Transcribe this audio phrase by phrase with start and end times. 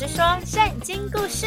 [0.00, 1.46] 师说圣经故事：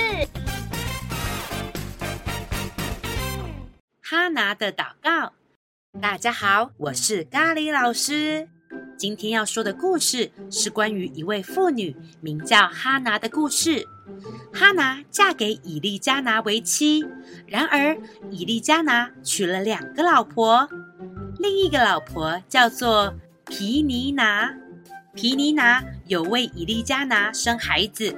[3.99, 5.33] 哈拿的祷告。
[5.99, 8.47] 大家好，我是咖喱老师。
[8.95, 13.87] 今天要说的故事是关于一位妇女，名叫哈拿的故事。
[14.53, 17.03] 哈拿嫁给以利加拿为妻，
[17.47, 17.97] 然而
[18.29, 20.69] 以利加拿娶了两个老婆，
[21.39, 23.15] 另一个老婆叫做
[23.47, 24.53] 皮尼拿。
[25.15, 28.15] 皮尼拿有为以利加拿生孩子，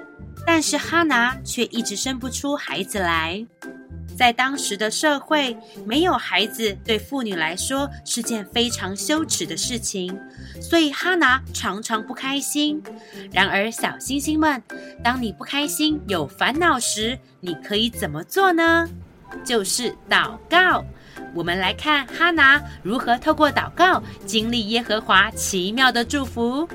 [0.47, 3.45] 但是哈拿却一直生不出孩子来。
[4.17, 10.17] 在当时的社会，没有孩子对妇女来说是件非常羞耻的事情，
[10.61, 12.81] 所以哈拿常常不开心。
[13.29, 14.63] 然而，小星星们，
[15.03, 18.89] 当你不开心、有烦恼时，你可以怎么做呢？
[19.43, 20.85] 就是祷告。
[21.33, 26.65] 我们来看哈拿如何透过祷告经历耶和华奇妙的祝福。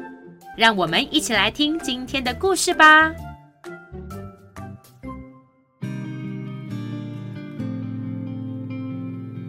[0.57, 3.13] 让我们一起来听今天的故事吧。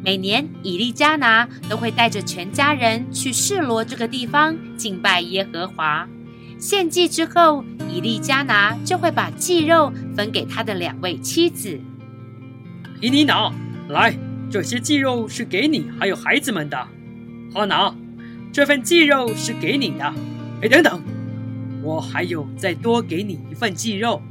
[0.04, 6.08] 每年，以利加拿都会带着全家人去示罗这个地方敬拜耶和华。
[6.58, 11.80] 献祭之后，以利加拿就会把祭肉分给他的两位妻子。
[13.00, 13.52] 毗尼拿，
[13.90, 14.18] 来，
[14.50, 16.88] 这些祭肉是给你还有孩子们的。
[17.54, 17.94] 哈拿，
[18.52, 20.14] 这份祭肉是给你的。
[20.62, 21.02] 哎，等等，
[21.82, 24.22] 我还有再多给你一份鸡肉，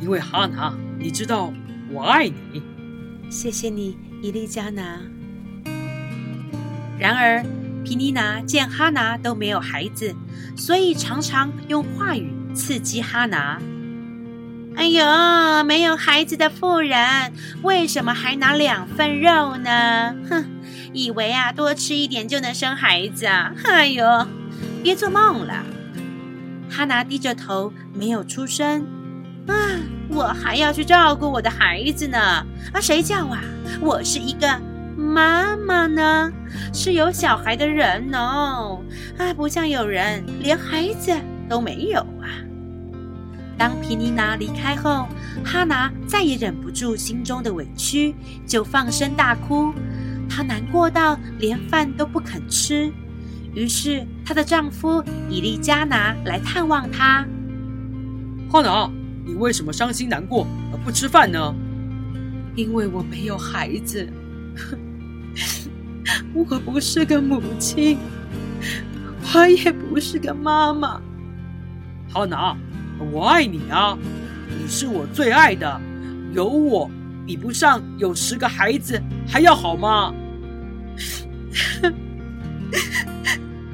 [0.00, 1.52] 因为哈拿，你知道
[1.90, 2.62] 我爱你。
[3.28, 5.00] 谢谢你，伊利加拿。
[6.98, 7.44] 然而，
[7.84, 10.14] 皮尼娜见哈拿都没有孩子，
[10.56, 13.60] 所以常常用话语刺激哈拿。
[14.74, 17.30] 哎呦，没有孩子的妇人，
[17.62, 20.16] 为什么还拿两份肉呢？
[20.30, 20.46] 哼，
[20.94, 23.52] 以为啊，多吃一点就能生孩子啊？
[23.64, 24.26] 哎呦！
[24.82, 25.64] 别做梦了，
[26.68, 28.84] 哈拿低着头没有出声。
[29.46, 29.54] 啊，
[30.08, 32.18] 我还要去照顾我的孩子呢。
[32.18, 33.40] 啊，谁叫啊？
[33.80, 34.60] 我是一个
[34.96, 36.32] 妈妈呢，
[36.74, 38.80] 是有小孩的人哦。
[39.18, 41.12] 啊，不像有人连孩子
[41.48, 42.26] 都没有啊。
[43.56, 45.06] 当皮尼娜离开后，
[45.44, 49.72] 哈拿再也忍不住心中的委屈，就放声大哭。
[50.28, 52.92] 她难过到连饭都不肯吃。
[53.54, 57.26] 于是，她的丈夫以利加拿来探望她。
[58.50, 58.90] 哈拿，
[59.24, 61.54] 你为什么伤心难过而不吃饭呢？
[62.54, 64.06] 因为我没有孩子，
[66.34, 67.98] 我不是个母亲，
[69.34, 71.00] 我也不是个妈妈。
[72.12, 72.56] 哈拿，
[73.10, 73.96] 我爱你啊，
[74.48, 75.80] 你是我最爱的，
[76.34, 76.90] 有我
[77.26, 80.12] 比不上有十个孩子还要好吗？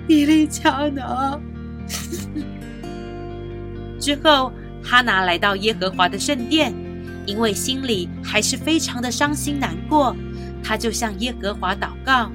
[0.08, 1.38] 以利加拿。
[4.00, 4.52] 之后，
[4.82, 6.74] 哈拿来到耶和华的圣殿，
[7.26, 10.16] 因为心里还是非常的伤心难过，
[10.62, 12.30] 他就向耶和华祷告：“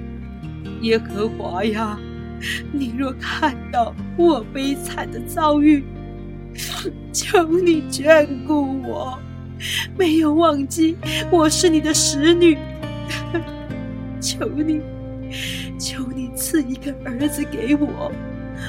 [0.81, 1.97] 耶和华呀，
[2.72, 5.84] 你若看到我悲惨的遭遇，
[7.11, 9.17] 求你眷顾我，
[9.97, 10.95] 没有忘记
[11.31, 12.57] 我是你的使女，
[14.22, 14.79] 求你。”
[15.79, 16.05] 求
[16.44, 18.12] 赐一个儿子给我，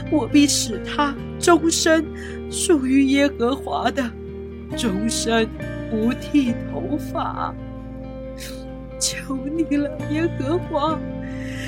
[0.08, 2.04] 我必使他终身
[2.48, 4.08] 属于耶和华的，
[4.76, 5.48] 终身
[5.90, 7.52] 不剃头发。
[9.00, 10.96] 求你了，耶和华，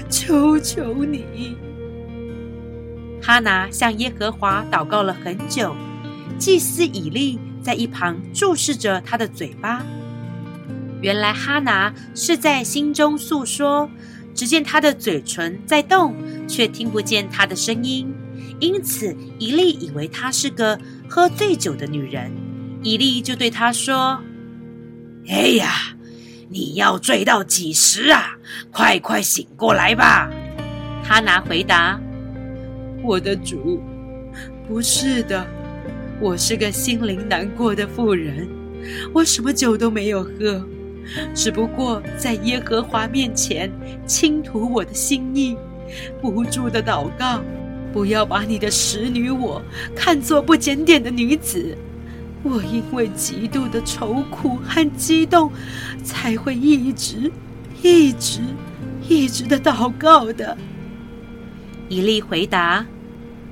[0.09, 1.56] 求求你！
[3.21, 5.75] 哈拿向耶和华祷告了很久，
[6.39, 9.83] 祭司以利在一旁注视着他的嘴巴。
[11.03, 13.91] 原来哈拿是在心中诉说。
[14.36, 16.14] 只见他的嘴唇在动，
[16.47, 18.06] 却听不见他的声音，
[18.60, 22.30] 因此以利以为她是个喝醉酒的女人。
[22.82, 24.20] 以利就对她说
[25.26, 25.97] ：“哎呀，
[26.50, 28.36] 你要醉到几时啊？
[28.70, 30.30] 快快醒过来吧！”
[31.03, 31.98] 哈拿回答
[33.03, 33.80] ：“我的主，
[34.68, 35.47] 不是的，
[36.21, 38.47] 我是个心灵难过的妇人，
[39.15, 40.62] 我什么酒都没有喝。”
[41.34, 43.70] 只不过在耶和华面前
[44.06, 45.56] 倾吐我的心意，
[46.20, 47.41] 不住的祷告，
[47.92, 49.62] 不要把你的使女我
[49.94, 51.76] 看作不检点的女子。
[52.42, 55.50] 我因为极度的愁苦和激动，
[56.04, 57.30] 才会一直、
[57.82, 58.41] 一直、
[59.08, 60.56] 一直的祷告的。
[61.88, 62.84] 以利回答：“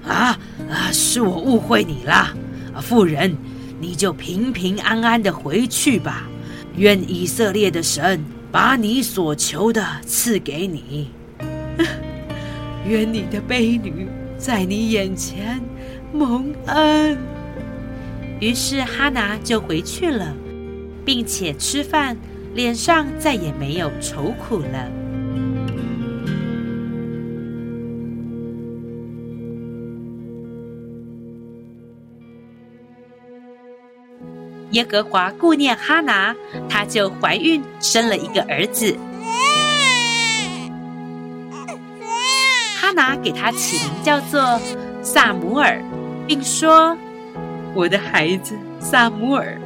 [0.07, 2.37] 啊啊，是我误会你了，
[2.81, 3.37] 妇人，
[3.81, 6.29] 你就平平安安的回去吧。”
[6.77, 11.11] 愿以色列的神把你所求的赐给你。
[12.87, 15.61] 愿你的婢女在你眼前
[16.13, 17.17] 蒙恩。
[18.41, 20.35] 于是哈拿就回去了，
[21.05, 22.17] 并且吃饭，
[22.55, 24.91] 脸上再也没有愁苦了。
[34.75, 36.35] 耶和华顾念哈拿，
[36.69, 38.97] 她就怀孕生了一个儿子。
[42.81, 44.61] 哈拿给他起名叫做
[45.01, 45.81] 撒母耳，
[46.27, 46.97] 并说
[47.75, 49.59] ：“我的孩子撒母耳，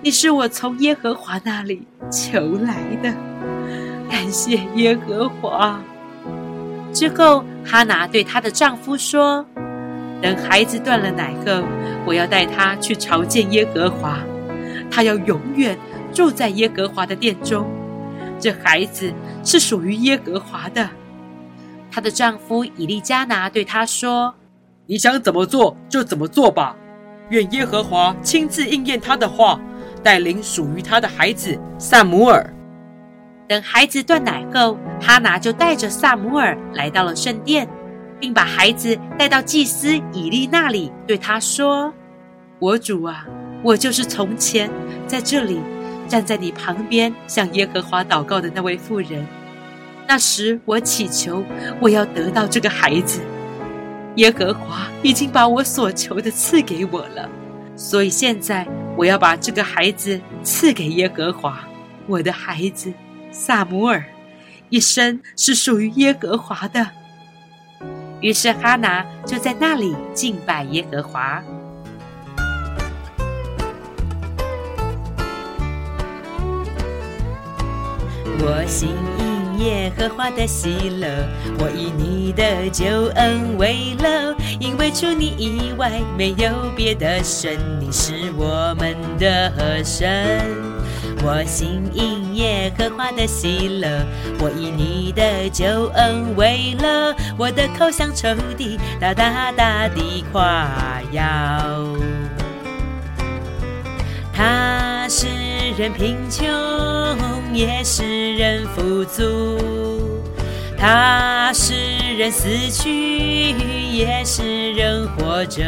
[0.00, 3.12] 你是我从耶和华那里求来的，
[4.08, 5.78] 感谢耶和华。”
[6.94, 9.44] 之后，哈拿对她的丈夫说
[10.22, 11.62] ：“等孩子断了奶后，
[12.06, 14.18] 我要带他去朝见耶和华，
[14.94, 15.76] 他要永远
[16.12, 17.66] 住在耶和华的殿中。
[18.38, 19.12] 这孩子
[19.42, 20.88] 是属于耶和华的。”
[21.90, 24.32] 她的丈夫以利加拿对她说
[24.86, 26.76] ：“你想怎么做就怎么做吧，
[27.30, 29.60] 愿耶和华亲自应验他的话，
[30.00, 32.54] 带领属于他的孩子撒母耳。”
[33.48, 37.68] 等孩子断奶后，哈拿就带着撒母耳来到了圣殿，
[38.20, 41.92] 并把孩子带到祭司以利那里，对他说
[42.58, 43.26] ：“我主啊，
[43.64, 44.70] 我就是从前
[45.08, 45.58] 在这里
[46.06, 49.26] 站在你旁边向耶和华祷告的那位妇人。”
[50.06, 51.42] 那时我祈求，
[51.80, 53.20] 我要得到这个孩子。
[54.16, 57.28] 耶和华已经把我所求的赐给我了，
[57.74, 58.68] 所以现在
[58.98, 61.66] 我要把这个孩子赐给耶和华。
[62.06, 62.92] 我的孩子
[63.32, 64.04] 撒母耳，
[64.68, 66.86] 一生是属于耶和华的。
[68.20, 71.42] 于是哈拿就在那里敬拜耶和华。
[78.40, 79.34] 我心因。
[79.56, 81.06] 耶和华的喜乐，
[81.60, 90.42] 我以你的救恩为乐，因为除你以外没有别的神，你是我们的神。
[91.22, 94.04] 我心因耶和华的喜乐，
[94.40, 101.22] 我以你的救恩为乐，我的口向仇敌大大大地夸耀。
[104.32, 105.28] 他使
[105.78, 106.44] 人贫穷，
[107.54, 109.22] 也使人富足；
[110.76, 111.72] 他使
[112.18, 113.52] 人死去，
[113.92, 115.62] 也使人活着。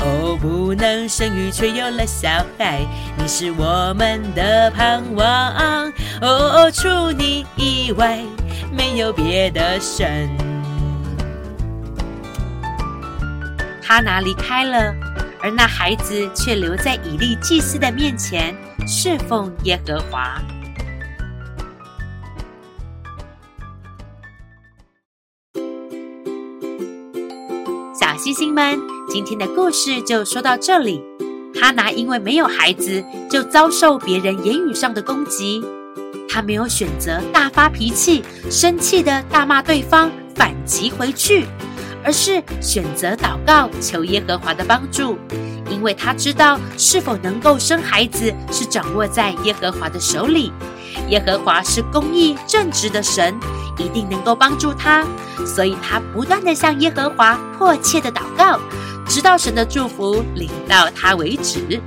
[0.00, 2.28] 哦，不能生育却有了小
[2.58, 2.80] 孩，
[3.16, 5.92] 你是我们的盼望。
[6.20, 8.18] 哦，除你以外
[8.76, 10.28] 没有别的神。
[13.80, 14.92] 哈拿离开了。
[15.40, 18.56] 而那孩子却留在以利祭司的面前
[18.88, 20.40] 侍奉耶和华。
[28.34, 31.00] 星星们，今天的故事就说到这里。
[31.54, 33.00] 哈拿因为没有孩子，
[33.30, 35.64] 就遭受别人言语上的攻击。
[36.28, 41.46] 他没有选择大发脾气、生气的大骂对方，反击回去。
[42.02, 45.16] 而是选择祷告，求耶和华的帮助，
[45.70, 50.52] 因为他知道是否能够生孩子是掌握在耶和华的手里。
[51.08, 53.32] 耶和华是公义正直的神，
[53.78, 55.04] 一定能够帮助他，
[55.46, 58.58] 所以他不断地向耶和华迫切地祷告，
[59.06, 61.80] 直到神的祝福临到他为止。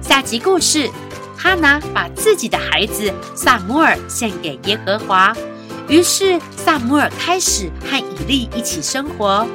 [0.00, 0.90] 下集故事：
[1.36, 5.34] 哈拿把自己的孩子撒母耳献给耶和华。
[5.88, 9.46] 于是，撒母耳开始和以利一起生活。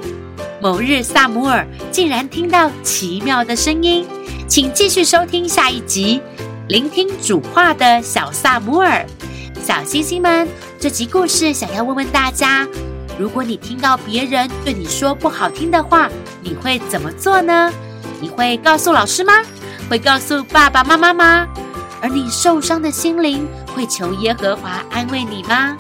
[0.61, 4.05] 某日，撒母耳竟然听到奇妙的声音。
[4.47, 6.21] 请继续收听下一集，
[6.67, 9.05] 聆听主话的小撒母耳。
[9.63, 10.47] 小星星们，
[10.83, 12.67] 这集故事想要问问大家：
[13.17, 16.09] 如果你听到别人对你说不好听的话，
[16.41, 17.71] 你会怎么做呢？
[18.19, 19.31] 你会告诉老师吗？
[19.89, 21.47] 会告诉爸爸妈妈吗？
[22.01, 25.77] 而你受伤的心灵会求耶和华安慰你吗？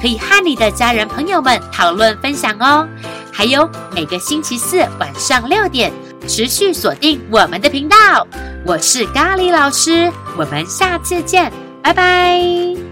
[0.00, 2.86] 可以和你的家人朋友们讨论分享哦。
[3.32, 5.92] 还有每个星期四晚上六点，
[6.28, 8.24] 持续锁定我们的频道。
[8.64, 12.83] 我是咖喱老师，我们下次见，拜拜。